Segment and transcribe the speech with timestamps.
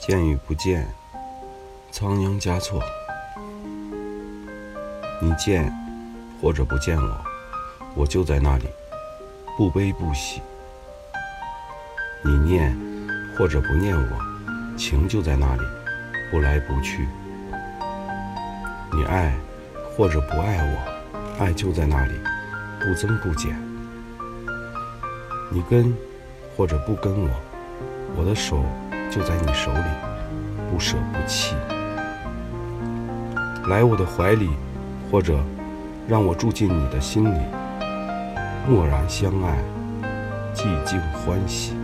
[0.00, 0.88] 见与不见，
[1.92, 2.82] 仓央嘉措。
[5.20, 5.70] 你见
[6.40, 7.20] 或者不见我，
[7.94, 8.64] 我就在那里，
[9.58, 10.40] 不悲不喜；
[12.24, 12.74] 你念
[13.36, 15.62] 或者不念我，情就在那里，
[16.30, 17.04] 不来不去；
[18.94, 19.34] 你爱
[19.94, 22.14] 或者不爱我，爱就在那里，
[22.80, 23.52] 不增不减；
[25.50, 25.94] 你跟
[26.56, 27.28] 或者不跟我，
[28.16, 28.64] 我的手。
[29.10, 29.84] 就在你手里，
[30.70, 31.56] 不舍不弃。
[33.68, 34.50] 来我的怀里，
[35.10, 35.38] 或者
[36.08, 37.38] 让我住进你的心里，
[38.68, 39.58] 默然相爱，
[40.54, 41.74] 寂静欢喜。